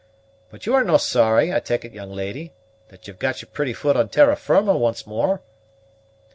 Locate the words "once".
4.75-5.05